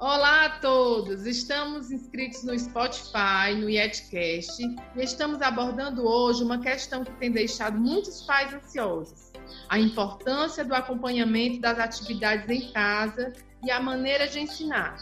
Olá 0.00 0.46
a 0.46 0.50
todos! 0.60 1.26
Estamos 1.26 1.90
inscritos 1.90 2.42
no 2.42 2.58
Spotify, 2.58 3.54
no 3.54 3.68
Yetcast 3.68 4.62
e 4.96 5.02
estamos 5.02 5.42
abordando 5.42 6.08
hoje 6.08 6.42
uma 6.42 6.58
questão 6.58 7.04
que 7.04 7.12
tem 7.18 7.30
deixado 7.30 7.78
muitos 7.78 8.22
pais 8.22 8.54
ansiosos: 8.54 9.30
a 9.68 9.78
importância 9.78 10.64
do 10.64 10.74
acompanhamento 10.74 11.60
das 11.60 11.78
atividades 11.78 12.48
em 12.48 12.72
casa 12.72 13.34
e 13.62 13.70
a 13.70 13.78
maneira 13.78 14.26
de 14.26 14.40
ensinar. 14.40 14.96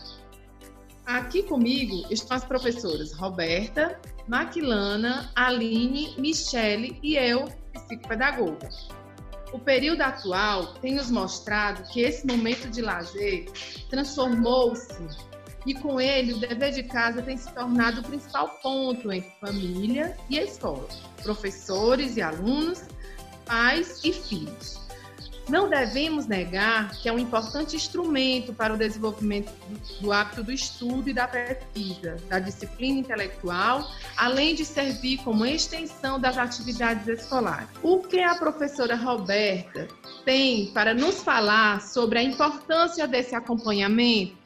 Aqui 1.07 1.45
comigo 1.45 2.05
estão 2.11 2.37
as 2.37 2.45
professoras 2.45 3.13
Roberta, 3.13 4.01
Maquilana, 4.27 5.31
Aline, 5.37 6.13
Michele 6.19 6.99
e 7.05 7.15
eu, 7.15 7.45
psicopedagoga. 7.73 8.69
O 9.53 9.59
período 9.59 10.03
atual 10.03 10.75
tem 10.75 10.95
nos 10.95 11.11
mostrado 11.11 11.83
que 11.91 12.01
esse 12.01 12.27
momento 12.27 12.69
de 12.69 12.83
lazer 12.83 13.51
transformou-se 13.89 15.29
e 15.67 15.75
com 15.75 16.01
ele 16.01 16.35
o 16.35 16.39
dever 16.39 16.73
de 16.73 16.83
casa 16.83 17.23
tem 17.23 17.37
se 17.37 17.53
tornado 17.53 18.01
o 18.01 18.05
principal 18.05 18.49
ponto 18.63 19.11
entre 19.11 19.31
família 19.41 20.17
e 20.29 20.39
escola, 20.39 20.89
professores 21.23 22.17
e 22.17 22.23
alunos, 22.23 22.83
pais 23.45 24.03
e 24.05 24.13
filhos. 24.13 24.88
Não 25.49 25.69
devemos 25.69 26.27
negar 26.27 26.91
que 26.91 27.09
é 27.09 27.13
um 27.13 27.19
importante 27.19 27.75
instrumento 27.75 28.53
para 28.53 28.75
o 28.75 28.77
desenvolvimento 28.77 29.51
do 29.99 30.13
hábito 30.13 30.43
do 30.43 30.53
estudo 30.53 31.09
e 31.09 31.15
da 31.15 31.27
pesquisa, 31.27 32.17
da 32.29 32.39
disciplina 32.39 33.01
intelectual, 33.01 33.83
além 34.17 34.55
de 34.55 34.65
servir 34.65 35.19
como 35.25 35.47
extensão 35.47 36.21
das 36.21 36.37
atividades 36.37 37.09
escolares. 37.09 37.69
O 37.83 38.01
que 38.01 38.21
a 38.21 38.35
professora 38.35 38.95
Roberta 38.95 39.89
tem 40.25 40.71
para 40.75 40.93
nos 40.93 41.23
falar 41.23 41.81
sobre 41.81 42.19
a 42.19 42.23
importância 42.23 43.09
desse 43.09 43.35
acompanhamento? 43.35 44.37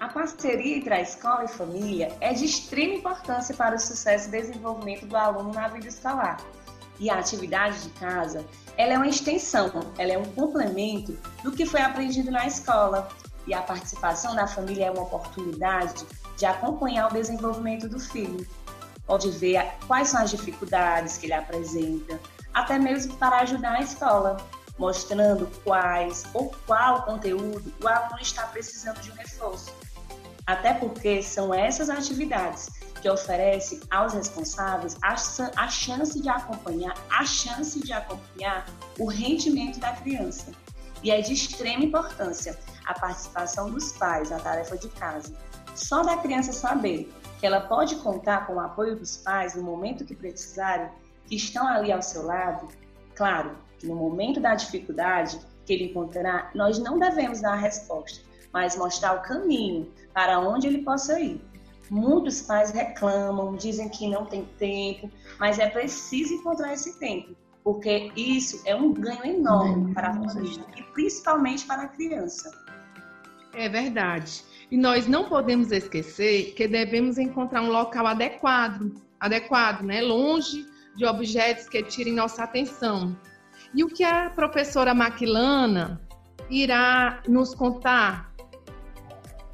A 0.00 0.08
parceria 0.08 0.78
entre 0.78 0.94
a 0.94 1.02
escola 1.02 1.44
e 1.44 1.48
família 1.48 2.16
é 2.22 2.32
de 2.32 2.46
extrema 2.46 2.94
importância 2.94 3.54
para 3.54 3.76
o 3.76 3.78
sucesso 3.78 4.28
e 4.28 4.30
desenvolvimento 4.30 5.04
do 5.04 5.14
aluno 5.14 5.52
na 5.52 5.68
vida 5.68 5.88
escolar. 5.88 6.38
E 6.98 7.10
a 7.10 7.18
atividade 7.18 7.82
de 7.82 7.90
casa 7.90 8.46
ela 8.80 8.94
é 8.94 8.96
uma 8.96 9.08
extensão, 9.08 9.70
ela 9.98 10.12
é 10.12 10.16
um 10.16 10.24
complemento 10.24 11.12
do 11.44 11.52
que 11.52 11.66
foi 11.66 11.82
aprendido 11.82 12.30
na 12.30 12.46
escola. 12.46 13.08
E 13.46 13.52
a 13.52 13.60
participação 13.60 14.34
da 14.34 14.46
família 14.46 14.86
é 14.86 14.90
uma 14.90 15.02
oportunidade 15.02 16.06
de 16.38 16.46
acompanhar 16.46 17.08
o 17.08 17.12
desenvolvimento 17.12 17.86
do 17.86 18.00
filho. 18.00 18.46
Pode 19.06 19.30
ver 19.32 19.62
quais 19.86 20.08
são 20.08 20.22
as 20.22 20.30
dificuldades 20.30 21.18
que 21.18 21.26
ele 21.26 21.34
apresenta, 21.34 22.18
até 22.54 22.78
mesmo 22.78 23.14
para 23.16 23.40
ajudar 23.40 23.72
a 23.72 23.82
escola, 23.82 24.38
mostrando 24.78 25.46
quais 25.62 26.24
ou 26.32 26.50
qual 26.66 27.02
conteúdo 27.02 27.70
o 27.82 27.86
aluno 27.86 28.20
está 28.22 28.44
precisando 28.46 28.98
de 29.00 29.10
um 29.10 29.14
reforço. 29.14 29.74
Até 30.46 30.72
porque 30.72 31.22
são 31.22 31.52
essas 31.52 31.90
atividades 31.90 32.70
que 33.00 33.08
oferece 33.08 33.80
aos 33.90 34.12
responsáveis 34.12 34.96
a, 35.02 35.14
a 35.56 35.68
chance 35.68 36.20
de 36.20 36.28
acompanhar, 36.28 36.94
a 37.10 37.24
chance 37.24 37.80
de 37.80 37.92
acompanhar 37.92 38.66
o 38.98 39.06
rendimento 39.06 39.80
da 39.80 39.92
criança. 39.92 40.52
E 41.02 41.10
é 41.10 41.20
de 41.20 41.32
extrema 41.32 41.84
importância 41.84 42.58
a 42.84 42.92
participação 42.92 43.70
dos 43.70 43.92
pais 43.92 44.30
na 44.30 44.38
tarefa 44.38 44.76
de 44.76 44.88
casa. 44.88 45.34
Só 45.74 46.02
da 46.02 46.16
criança 46.18 46.52
saber 46.52 47.10
que 47.38 47.46
ela 47.46 47.60
pode 47.60 47.96
contar 47.96 48.46
com 48.46 48.54
o 48.54 48.60
apoio 48.60 48.96
dos 48.96 49.16
pais 49.16 49.54
no 49.54 49.62
momento 49.62 50.04
que 50.04 50.14
precisarem, 50.14 50.90
que 51.26 51.36
estão 51.36 51.66
ali 51.66 51.90
ao 51.90 52.02
seu 52.02 52.26
lado, 52.26 52.68
claro, 53.14 53.56
que 53.78 53.86
no 53.86 53.94
momento 53.94 54.40
da 54.40 54.54
dificuldade 54.54 55.40
que 55.64 55.72
ele 55.72 55.84
encontrará, 55.84 56.50
nós 56.54 56.78
não 56.78 56.98
devemos 56.98 57.40
dar 57.40 57.52
a 57.52 57.56
resposta, 57.56 58.20
mas 58.52 58.76
mostrar 58.76 59.14
o 59.14 59.22
caminho 59.22 59.90
para 60.12 60.38
onde 60.40 60.66
ele 60.66 60.82
possa 60.82 61.18
ir. 61.18 61.40
Muitos 61.90 62.42
pais 62.42 62.70
reclamam, 62.70 63.56
dizem 63.56 63.88
que 63.88 64.08
não 64.08 64.24
tem 64.24 64.44
tempo, 64.58 65.10
mas 65.40 65.58
é 65.58 65.68
preciso 65.68 66.34
encontrar 66.34 66.72
esse 66.72 66.98
tempo, 67.00 67.34
porque 67.64 68.12
isso 68.14 68.62
é 68.64 68.76
um 68.76 68.92
ganho 68.92 69.26
enorme 69.26 69.92
para 69.92 70.10
a 70.10 70.14
família 70.14 70.64
e 70.76 70.82
principalmente 70.94 71.66
para 71.66 71.82
a 71.82 71.88
criança. 71.88 72.50
É 73.52 73.68
verdade. 73.68 74.44
E 74.70 74.76
nós 74.76 75.08
não 75.08 75.28
podemos 75.28 75.72
esquecer 75.72 76.54
que 76.54 76.68
devemos 76.68 77.18
encontrar 77.18 77.60
um 77.62 77.70
local 77.70 78.06
adequado, 78.06 78.94
adequado, 79.18 79.82
né? 79.82 80.00
Longe 80.00 80.64
de 80.96 81.04
objetos 81.04 81.68
que 81.68 81.82
tirem 81.82 82.12
nossa 82.12 82.44
atenção. 82.44 83.16
E 83.74 83.82
o 83.82 83.88
que 83.88 84.04
a 84.04 84.30
professora 84.30 84.94
Maquilana 84.94 86.00
irá 86.48 87.20
nos 87.26 87.52
contar? 87.52 88.32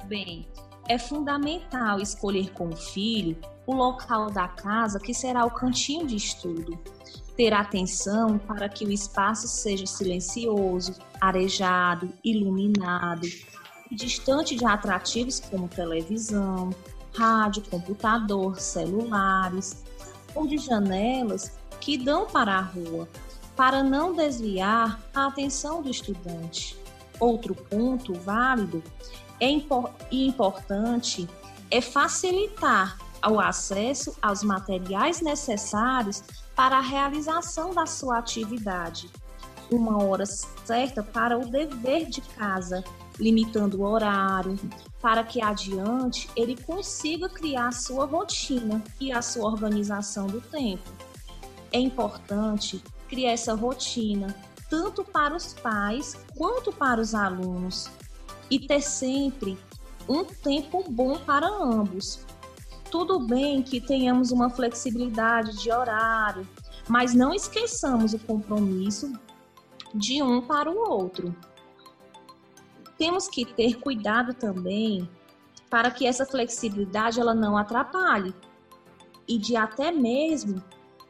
Bem, 0.05 0.47
é 0.87 0.97
fundamental 0.97 1.99
escolher 1.99 2.51
com 2.51 2.69
o 2.69 2.75
filho 2.75 3.37
o 3.65 3.73
local 3.73 4.29
da 4.31 4.47
casa 4.47 4.99
que 4.99 5.13
será 5.13 5.45
o 5.45 5.51
cantinho 5.51 6.07
de 6.07 6.15
estudo. 6.15 6.79
Ter 7.35 7.53
atenção 7.53 8.37
para 8.37 8.67
que 8.69 8.85
o 8.85 8.91
espaço 8.91 9.47
seja 9.47 9.85
silencioso, 9.85 10.95
arejado, 11.19 12.11
iluminado 12.23 13.27
distante 13.91 14.55
de 14.55 14.65
atrativos 14.65 15.39
como 15.39 15.67
televisão, 15.67 16.71
rádio, 17.15 17.63
computador, 17.69 18.59
celulares 18.59 19.83
ou 20.35 20.47
de 20.47 20.57
janelas 20.57 21.51
que 21.79 21.97
dão 21.97 22.27
para 22.27 22.57
a 22.57 22.61
rua, 22.61 23.07
para 23.55 23.83
não 23.83 24.13
desviar 24.13 24.99
a 25.13 25.27
atenção 25.27 25.81
do 25.81 25.89
estudante. 25.89 26.77
Outro 27.19 27.55
ponto 27.55 28.13
válido 28.13 28.83
é 29.39 29.49
impor, 29.49 29.91
importante 30.11 31.27
é 31.69 31.81
facilitar 31.81 32.97
o 33.29 33.39
acesso 33.39 34.15
aos 34.21 34.43
materiais 34.43 35.21
necessários 35.21 36.23
para 36.55 36.77
a 36.77 36.81
realização 36.81 37.73
da 37.73 37.85
sua 37.85 38.17
atividade. 38.17 39.09
Uma 39.71 40.01
hora 40.01 40.25
certa 40.25 41.03
para 41.03 41.37
o 41.37 41.45
dever 41.45 42.05
de 42.05 42.21
casa, 42.21 42.83
limitando 43.19 43.81
o 43.81 43.85
horário, 43.85 44.57
para 45.01 45.23
que 45.23 45.41
adiante 45.41 46.29
ele 46.35 46.55
consiga 46.55 47.27
criar 47.27 47.73
sua 47.73 48.05
rotina 48.05 48.81
e 48.99 49.11
a 49.11 49.21
sua 49.21 49.49
organização 49.49 50.27
do 50.27 50.39
tempo. 50.39 50.89
É 51.71 51.79
importante 51.79 52.81
criar 53.09 53.31
essa 53.31 53.53
rotina 53.53 54.35
tanto 54.69 55.03
para 55.03 55.35
os 55.35 55.53
pais 55.53 56.17
quanto 56.35 56.71
para 56.71 56.99
os 56.99 57.13
alunos, 57.13 57.89
e 58.49 58.59
ter 58.59 58.81
sempre 58.81 59.57
um 60.07 60.23
tempo 60.23 60.83
bom 60.89 61.17
para 61.19 61.47
ambos. 61.47 62.25
Tudo 62.89 63.19
bem 63.19 63.61
que 63.61 63.81
tenhamos 63.81 64.31
uma 64.31 64.49
flexibilidade 64.49 65.57
de 65.57 65.71
horário, 65.71 66.47
mas 66.87 67.13
não 67.13 67.33
esqueçamos 67.33 68.13
o 68.13 68.19
compromisso 68.19 69.11
de 69.93 70.23
um 70.23 70.41
para 70.41 70.71
o 70.71 70.89
outro. 70.89 71.35
Temos 72.97 73.27
que 73.27 73.45
ter 73.45 73.75
cuidado 73.75 74.33
também 74.33 75.07
para 75.69 75.91
que 75.91 76.07
essa 76.07 76.25
flexibilidade 76.25 77.19
ela 77.19 77.33
não 77.33 77.57
atrapalhe 77.57 78.33
e 79.27 79.37
de 79.37 79.57
até 79.57 79.91
mesmo 79.91 80.63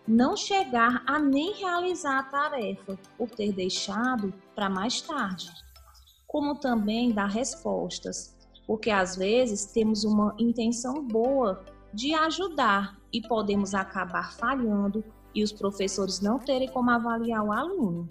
não 0.07 0.35
chegar 0.35 1.03
a 1.05 1.19
nem 1.19 1.53
realizar 1.53 2.19
a 2.19 2.23
tarefa 2.23 2.97
por 3.17 3.29
ter 3.29 3.53
deixado 3.53 4.33
para 4.55 4.69
mais 4.69 5.01
tarde 5.01 5.66
como 6.27 6.55
também 6.55 7.11
dar 7.11 7.27
respostas, 7.27 8.35
porque 8.65 8.89
às 8.89 9.15
vezes 9.15 9.65
temos 9.65 10.03
uma 10.03 10.35
intenção 10.37 11.01
boa 11.01 11.63
de 11.93 12.13
ajudar 12.13 12.99
e 13.13 13.21
podemos 13.21 13.73
acabar 13.73 14.33
falhando 14.33 15.03
e 15.33 15.41
os 15.41 15.53
professores 15.53 16.19
não 16.19 16.37
terem 16.37 16.67
como 16.67 16.91
avaliar 16.91 17.43
o 17.43 17.51
aluno. 17.51 18.07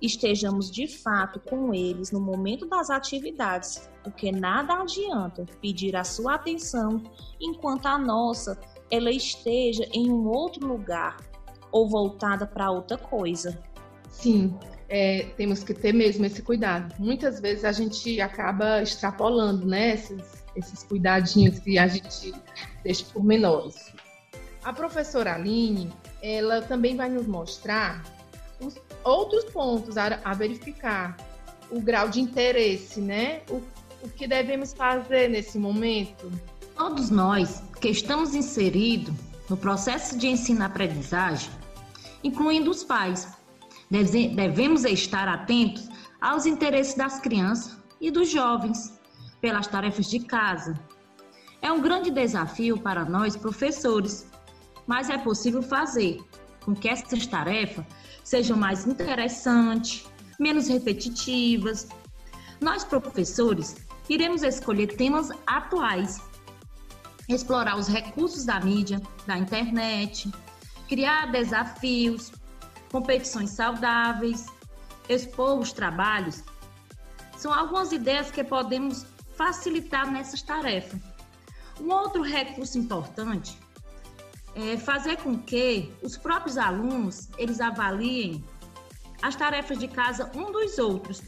Estejamos 0.00 0.70
de 0.70 0.86
fato 0.86 1.40
com 1.40 1.74
eles 1.74 2.10
no 2.10 2.20
momento 2.20 2.66
das 2.66 2.90
atividades, 2.90 3.90
porque 4.02 4.30
nada 4.30 4.74
adianta 4.74 5.46
pedir 5.60 5.96
a 5.96 6.04
sua 6.04 6.34
atenção 6.34 7.02
enquanto 7.40 7.86
a 7.86 7.98
nossa 7.98 8.58
ela 8.90 9.10
esteja 9.10 9.86
em 9.92 10.10
um 10.10 10.28
outro 10.28 10.66
lugar 10.66 11.16
ou 11.72 11.88
voltada 11.88 12.46
para 12.46 12.70
outra 12.70 12.96
coisa. 12.96 13.58
Sim, 14.08 14.56
é, 14.88 15.26
temos 15.36 15.62
que 15.62 15.74
ter 15.74 15.92
mesmo 15.92 16.24
esse 16.24 16.42
cuidado. 16.42 16.94
Muitas 16.98 17.40
vezes 17.40 17.64
a 17.64 17.72
gente 17.72 18.20
acaba 18.20 18.82
extrapolando 18.82 19.66
né, 19.66 19.94
esses, 19.94 20.44
esses 20.54 20.82
cuidadinhos 20.84 21.58
que 21.58 21.78
a 21.78 21.86
gente 21.86 22.32
deixa 22.82 23.04
por 23.12 23.24
menores. 23.24 23.92
A 24.62 24.72
professora 24.72 25.34
Aline, 25.34 25.92
ela 26.22 26.62
também 26.62 26.96
vai 26.96 27.08
nos 27.08 27.26
mostrar 27.26 28.02
os 28.60 28.76
outros 29.04 29.44
pontos 29.44 29.96
a, 29.96 30.20
a 30.24 30.34
verificar, 30.34 31.16
o 31.70 31.80
grau 31.80 32.08
de 32.08 32.20
interesse, 32.20 33.00
né? 33.00 33.42
O, 33.50 33.60
o 34.02 34.08
que 34.08 34.26
devemos 34.26 34.72
fazer 34.72 35.28
nesse 35.28 35.58
momento. 35.58 36.30
Todos 36.76 37.10
nós 37.10 37.62
que 37.80 37.88
estamos 37.88 38.34
inseridos 38.34 39.14
no 39.48 39.56
processo 39.56 40.16
de 40.18 40.28
ensino-aprendizagem, 40.28 41.50
incluindo 42.22 42.70
os 42.70 42.82
pais, 42.82 43.35
Devemos 43.90 44.84
estar 44.84 45.28
atentos 45.28 45.88
aos 46.20 46.46
interesses 46.46 46.94
das 46.94 47.20
crianças 47.20 47.78
e 48.00 48.10
dos 48.10 48.30
jovens, 48.30 48.98
pelas 49.40 49.66
tarefas 49.66 50.10
de 50.10 50.20
casa. 50.20 50.74
É 51.62 51.70
um 51.70 51.80
grande 51.80 52.10
desafio 52.10 52.78
para 52.78 53.04
nós, 53.04 53.36
professores, 53.36 54.26
mas 54.86 55.08
é 55.08 55.18
possível 55.18 55.62
fazer 55.62 56.20
com 56.64 56.74
que 56.74 56.88
essas 56.88 57.26
tarefas 57.26 57.84
sejam 58.24 58.56
mais 58.56 58.86
interessantes, 58.86 60.04
menos 60.38 60.68
repetitivas. 60.68 61.88
Nós, 62.60 62.84
professores, 62.84 63.76
iremos 64.08 64.42
escolher 64.42 64.88
temas 64.96 65.30
atuais, 65.46 66.20
explorar 67.28 67.76
os 67.76 67.86
recursos 67.86 68.44
da 68.44 68.60
mídia, 68.60 69.00
da 69.26 69.38
internet, 69.38 70.30
criar 70.88 71.30
desafios, 71.30 72.32
competições 72.90 73.50
saudáveis, 73.50 74.46
expor 75.08 75.58
os 75.58 75.72
trabalhos. 75.72 76.42
São 77.36 77.52
algumas 77.52 77.92
ideias 77.92 78.30
que 78.30 78.42
podemos 78.42 79.06
facilitar 79.34 80.10
nessas 80.10 80.42
tarefas. 80.42 81.00
Um 81.80 81.92
outro 81.92 82.22
recurso 82.22 82.78
importante 82.78 83.58
é 84.54 84.76
fazer 84.78 85.18
com 85.18 85.38
que 85.38 85.92
os 86.02 86.16
próprios 86.16 86.56
alunos 86.56 87.28
eles 87.36 87.60
avaliem 87.60 88.42
as 89.20 89.36
tarefas 89.36 89.78
de 89.78 89.88
casa 89.88 90.30
um 90.34 90.50
dos 90.50 90.78
outros. 90.78 91.22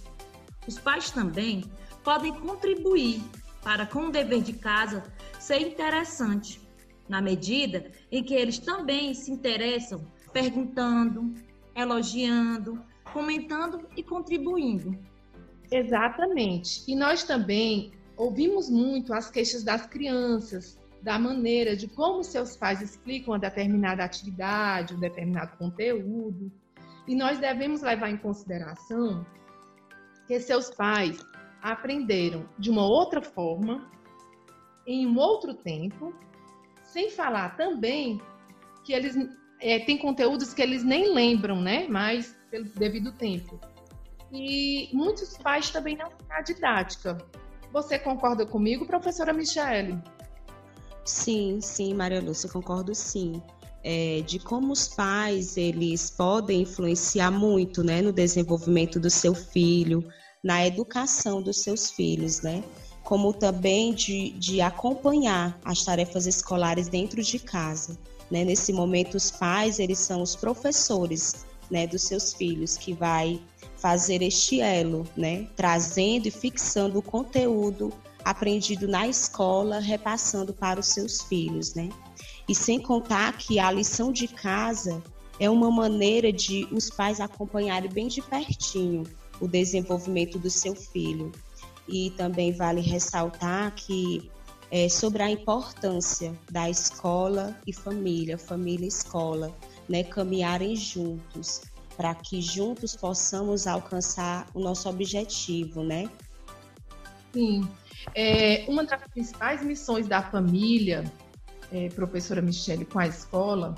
Os 0.67 0.79
pais 0.79 1.11
também 1.11 1.71
podem 2.03 2.33
contribuir 2.33 3.23
para 3.63 3.87
com 3.87 4.07
o 4.07 4.11
dever 4.11 4.43
de 4.43 4.55
casa 4.55 5.05
ser 5.39 5.61
interessante, 5.61 6.61
na 7.09 7.21
medida 7.21 7.91
em 8.11 8.23
que 8.23 8.35
eles 8.35 8.59
também 8.59 9.13
se 9.13 9.31
interessam 9.31 10.07
perguntando, 10.33 11.35
elogiando, 11.81 12.83
comentando 13.13 13.89
e 13.97 14.03
contribuindo. 14.03 14.99
Exatamente. 15.71 16.83
E 16.91 16.97
nós 16.97 17.25
também 17.25 17.93
ouvimos 18.17 18.69
muito 18.69 19.13
as 19.15 19.31
queixas 19.31 19.63
das 19.63 19.87
crianças, 19.87 20.79
da 21.03 21.19
maneira 21.19 21.77
de 21.77 21.87
como 21.87 22.25
seus 22.25 22.57
pais 22.57 22.83
explicam 22.83 23.33
uma 23.33 23.39
determinada 23.39 24.03
atividade, 24.03 24.95
um 24.95 25.01
determinado 25.01 25.57
conteúdo. 25.57 26.51
E 27.07 27.15
nós 27.15 27.39
devemos 27.39 27.83
levar 27.83 28.11
em 28.11 28.17
consideração 28.17 29.25
que 30.27 30.39
seus 30.41 30.71
pais 30.71 31.25
aprenderam 31.63 32.49
de 32.59 32.71
uma 32.71 32.85
outra 32.85 33.23
forma, 33.23 33.91
em 34.87 35.07
um 35.07 35.17
outro 35.19 35.55
tempo, 35.55 36.15
sem 36.83 37.11
falar 37.11 37.57
também 37.57 38.21
que 38.85 38.93
eles 38.93 39.15
é, 39.61 39.79
têm 39.81 39.99
conteúdos 39.99 40.55
que 40.55 40.63
eles 40.63 40.85
nem 40.85 41.13
lembram, 41.13 41.61
né? 41.61 41.87
Mas 41.89 42.37
pelo 42.51 42.65
devido 42.65 43.13
tempo. 43.13 43.59
E 44.33 44.91
muitos 44.93 45.37
pais 45.39 45.71
também 45.71 45.97
não 45.97 46.09
têm 46.09 46.27
a 46.31 46.43
didática. 46.43 47.19
Você 47.73 47.99
concorda 47.99 48.47
comigo, 48.47 48.87
professora 48.87 49.33
Michele? 49.33 49.99
Sim, 51.05 51.61
sim, 51.61 51.95
Maria 51.95 52.21
Lúcia, 52.21 52.49
concordo 52.49 52.95
sim. 52.95 53.43
É, 53.83 54.23
de 54.27 54.39
como 54.39 54.73
os 54.73 54.89
pais 54.89 55.57
eles 55.57 56.11
podem 56.11 56.63
influenciar 56.63 57.31
muito 57.31 57.83
né, 57.83 58.03
no 58.03 58.13
desenvolvimento 58.13 58.99
do 58.99 59.09
seu 59.09 59.35
filho, 59.35 60.05
na 60.43 60.67
educação 60.67 61.41
dos 61.41 61.63
seus 61.63 61.91
filhos, 61.91 62.43
né? 62.43 62.63
Como 63.03 63.33
também 63.33 63.95
de, 63.95 64.31
de 64.33 64.61
acompanhar 64.61 65.59
as 65.65 65.85
tarefas 65.85 66.27
escolares 66.27 66.89
dentro 66.89 67.23
de 67.23 67.39
casa. 67.39 67.99
Né? 68.31 68.45
Nesse 68.45 68.73
momento, 68.73 69.17
os 69.17 69.31
pais 69.31 69.79
eles 69.79 69.99
são 69.99 70.23
os 70.23 70.37
professores 70.37 71.47
né, 71.71 71.87
dos 71.87 72.03
seus 72.03 72.33
filhos 72.33 72.77
que 72.77 72.93
vai 72.93 73.41
fazer 73.77 74.23
este 74.23 74.61
elo, 74.61 75.07
né, 75.17 75.47
trazendo 75.55 76.27
e 76.27 76.31
fixando 76.31 76.99
o 76.99 77.03
conteúdo 77.03 77.93
aprendido 78.25 78.89
na 78.89 79.07
escola, 79.07 79.79
repassando 79.79 80.53
para 80.53 80.81
os 80.81 80.87
seus 80.87 81.23
filhos, 81.23 81.75
né? 81.75 81.89
E 82.49 82.55
sem 82.55 82.81
contar 82.81 83.37
que 83.39 83.59
a 83.59 83.71
lição 83.71 84.13
de 84.13 84.27
casa 84.27 85.03
é 85.39 85.49
uma 85.49 85.71
maneira 85.71 86.33
de 86.33 86.67
os 86.73 86.91
pais 86.91 87.21
acompanharem 87.21 87.91
bem 87.91 88.09
de 88.09 88.21
pertinho 88.21 89.05
o 89.41 89.47
desenvolvimento 89.47 90.39
do 90.39 90.51
seu 90.51 90.75
filho. 90.75 91.33
E 91.87 92.11
também 92.11 92.53
vale 92.53 92.81
ressaltar 92.81 93.75
que 93.75 94.31
é, 94.71 94.89
sobre 94.89 95.23
a 95.23 95.31
importância 95.31 96.35
da 96.51 96.69
escola 96.69 97.57
e 97.67 97.73
família, 97.73 98.37
família 98.37 98.85
e 98.85 98.89
escola, 98.89 99.55
né, 99.89 100.05
caminharem 100.05 100.77
juntos, 100.77 101.63
para 101.97 102.15
que 102.15 102.41
juntos 102.41 102.95
possamos 102.95 103.67
alcançar 103.67 104.47
o 104.55 104.61
nosso 104.61 104.89
objetivo, 104.89 105.83
né? 105.83 106.09
Sim. 107.33 107.69
É, 108.15 108.65
uma 108.69 108.85
das 108.85 109.03
principais 109.09 109.63
missões 109.63 110.07
da 110.07 110.23
família, 110.23 111.05
é, 111.73 111.89
professora 111.89 112.41
Michele, 112.41 112.85
com 112.85 112.99
a 112.99 113.07
escola, 113.07 113.75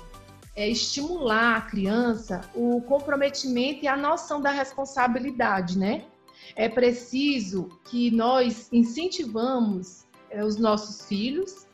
é 0.55 0.69
estimular 0.69 1.57
a 1.57 1.61
criança 1.61 2.41
o 2.53 2.81
comprometimento 2.81 3.83
e 3.83 3.87
a 3.87 3.95
noção 3.95 4.41
da 4.41 4.51
responsabilidade, 4.51 5.77
né? 5.77 6.05
É 6.55 6.67
preciso 6.67 7.69
que 7.85 8.11
nós 8.11 8.67
incentivamos 8.71 10.05
os 10.43 10.57
nossos 10.57 11.07
filhos 11.07 11.67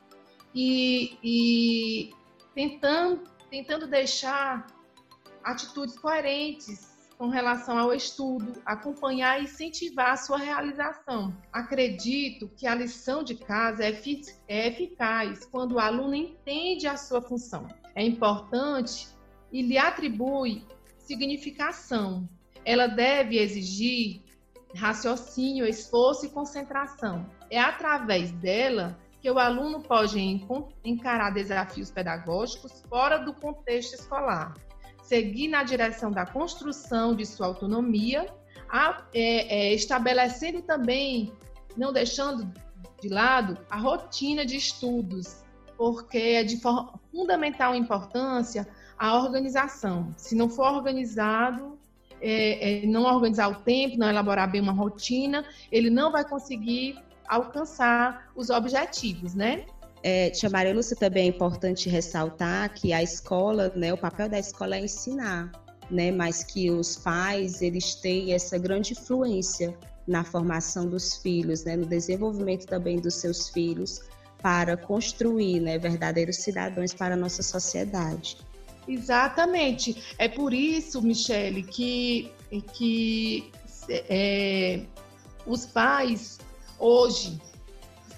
e, 0.54 1.18
e 1.24 2.09
tentando, 2.56 3.24
tentando 3.50 3.88
deixar 3.88 4.68
atitudes 5.44 5.98
coerentes 6.00 6.98
com 7.18 7.30
relação 7.30 7.77
ao 7.77 7.94
estudo, 7.94 8.62
acompanhar 8.65 9.39
e 9.39 9.45
incentivar 9.45 10.12
a 10.12 10.18
sua 10.18 10.38
realização. 10.38 11.36
Acredito 11.51 12.48
que 12.56 12.68
a 12.68 12.75
lição 12.75 13.24
de 13.24 13.36
casa 13.36 13.83
é, 13.83 14.01
é 14.48 14.68
eficaz 14.68 15.45
quando 15.45 15.74
o 15.74 15.80
aluno 15.80 16.13
entende 16.13 16.86
a 16.86 16.95
sua 16.95 17.21
função. 17.21 17.68
É 17.95 18.03
importante 18.03 19.07
e 19.51 19.62
lhe 19.63 19.77
atribui 19.77 20.63
significação. 21.00 22.30
Ela 22.63 22.86
deve 22.86 23.39
exigir 23.39 24.21
raciocínio, 24.77 25.65
esforço 25.65 26.25
e 26.25 26.29
concentração. 26.29 27.25
É 27.50 27.59
através 27.59 28.31
dela 28.31 28.97
que 29.19 29.29
o 29.29 29.39
aluno 29.39 29.81
pode 29.81 30.19
encarar 30.83 31.31
desafios 31.31 31.91
pedagógicos 31.91 32.83
fora 32.89 33.18
do 33.18 33.33
contexto 33.33 33.95
escolar 33.95 34.53
seguir 35.07 35.47
na 35.47 35.63
direção 35.63 36.12
da 36.12 36.25
construção 36.25 37.15
de 37.15 37.25
sua 37.25 37.47
autonomia, 37.47 38.27
a, 38.69 39.03
é, 39.13 39.69
é, 39.69 39.74
estabelecendo 39.74 40.62
também, 40.62 41.31
não 41.77 41.94
deixando 41.94 42.51
de 43.01 43.07
lado, 43.07 43.57
a 43.69 43.77
rotina 43.77 44.46
de 44.46 44.57
estudos, 44.57 45.43
porque 45.77 46.17
é 46.17 46.43
de 46.43 46.60
fundamental 47.12 47.74
importância 47.74 48.67
a 48.98 49.15
organização. 49.15 50.13
Se 50.17 50.36
não 50.36 50.50
for 50.50 50.74
organizado, 50.74 51.79
é, 52.21 52.83
é, 52.83 52.86
não 52.86 53.03
organizar 53.03 53.50
o 53.50 53.55
tempo, 53.55 53.97
não 53.97 54.09
elaborar 54.09 54.50
bem 54.51 54.62
uma 54.62 54.74
rotina, 54.74 55.45
ele 55.71 55.89
não 55.89 56.12
vai 56.12 56.27
conseguir 56.27 56.97
alcançar 57.27 58.31
os 58.36 58.50
objetivos, 58.50 59.33
né? 59.33 59.65
É, 60.03 60.29
Tia 60.29 60.50
Maria 60.50 60.74
Lúcia, 60.74 60.95
também 60.95 61.25
é 61.25 61.27
importante 61.27 61.89
ressaltar 61.89 62.74
que 62.74 62.93
a 62.93 63.01
escola, 63.01 63.71
né, 63.75 63.91
o 63.93 63.97
papel 63.97 64.29
da 64.29 64.39
escola 64.39 64.75
é 64.75 64.79
ensinar, 64.81 65.51
né, 65.89 66.12
mas 66.12 66.43
que 66.43 66.69
os 66.69 66.95
pais, 66.95 67.62
eles 67.62 67.95
têm 67.95 68.33
essa 68.33 68.57
grande 68.57 68.93
influência 68.93 69.75
na 70.07 70.24
formação 70.24 70.88
dos 70.88 71.17
filhos, 71.17 71.65
né, 71.65 71.75
no 71.75 71.86
desenvolvimento 71.86 72.65
também 72.65 73.00
dos 73.00 73.15
seus 73.15 73.50
filhos, 73.50 74.01
para 74.41 74.77
construir 74.77 75.59
né, 75.59 75.77
verdadeiros 75.77 76.38
cidadãos 76.38 76.93
para 76.93 77.15
a 77.15 77.17
nossa 77.17 77.41
sociedade. 77.41 78.38
Exatamente. 78.88 80.15
É 80.17 80.27
por 80.27 80.53
isso, 80.53 81.01
Michele, 81.01 81.63
que, 81.63 82.32
que 82.74 83.51
é, 83.89 84.82
os 85.46 85.65
pais 85.65 86.39
hoje 86.79 87.41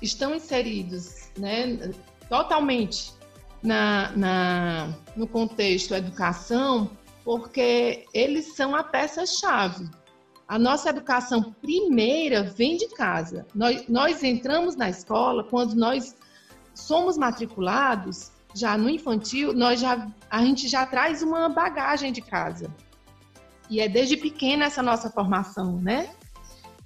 estão 0.02 0.36
inseridos 0.36 1.30
né, 1.38 1.92
totalmente 2.28 3.14
na, 3.62 4.12
na, 4.16 4.94
no 5.16 5.28
contexto 5.28 5.94
educação, 5.94 6.90
porque 7.24 8.06
eles 8.14 8.56
são 8.56 8.76
a 8.76 8.84
peça-chave. 8.84 9.90
A 10.48 10.58
nossa 10.58 10.90
educação 10.90 11.54
primeira 11.62 12.44
vem 12.44 12.76
de 12.78 12.88
casa. 12.90 13.46
Nós, 13.54 13.88
nós 13.88 14.24
entramos 14.24 14.76
na 14.76 14.90
escola 14.90 15.44
quando 15.44 15.76
nós 15.76 16.16
somos 16.74 17.18
matriculados, 17.18 18.32
já 18.54 18.78
no 18.78 18.90
infantil, 18.90 19.54
nós 19.54 19.80
já, 19.80 20.08
a 20.30 20.44
gente 20.44 20.68
já 20.68 20.86
traz 20.86 21.22
uma 21.22 21.50
bagagem 21.50 22.12
de 22.12 22.22
casa. 22.22 22.74
E 23.70 23.80
é 23.80 23.88
desde 23.88 24.18
pequena 24.18 24.66
essa 24.66 24.82
nossa 24.82 25.10
formação, 25.10 25.80
né? 25.80 26.10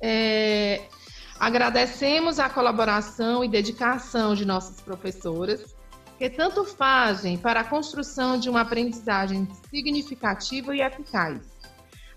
É, 0.02 0.82
Agradecemos 1.44 2.40
a 2.40 2.50
colaboração 2.50 3.44
e 3.44 3.50
dedicação 3.50 4.34
de 4.34 4.46
nossas 4.46 4.80
professoras, 4.80 5.76
que 6.18 6.30
tanto 6.30 6.64
fazem 6.64 7.38
para 7.38 7.60
a 7.60 7.64
construção 7.66 8.40
de 8.40 8.50
uma 8.50 8.62
aprendizagem 8.62 9.46
significativa 9.70 10.74
e 10.74 10.82
eficaz. 10.82 11.42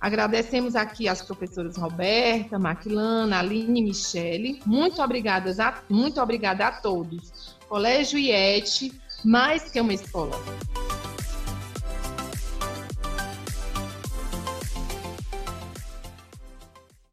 Agradecemos 0.01 0.77
aqui 0.77 1.09
as 1.09 1.23
professoras 1.23 1.77
Roberta, 1.77 2.57
Maquilana, 2.57 3.41
Aline 3.41 3.81
e 3.81 3.85
Michele. 3.85 4.61
Muito, 4.65 5.03
obrigadas 5.03 5.59
a, 5.59 5.83
muito 5.89 6.21
obrigada 6.21 6.69
a 6.69 6.71
todos. 6.71 7.57
Colégio 7.69 8.19
IET, 8.19 8.93
mais 9.25 9.71
que 9.71 9.81
uma 9.81 9.95
escola. 9.95 10.39